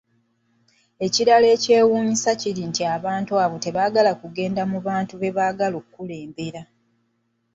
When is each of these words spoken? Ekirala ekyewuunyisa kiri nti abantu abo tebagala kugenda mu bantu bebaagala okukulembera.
Ekirala 1.05 1.47
ekyewuunyisa 1.55 2.31
kiri 2.41 2.63
nti 2.69 2.81
abantu 2.95 3.33
abo 3.43 3.55
tebagala 3.65 4.11
kugenda 4.21 4.61
mu 4.71 4.77
bantu 4.87 5.13
bebaagala 5.21 5.75
okukulembera. 5.81 6.61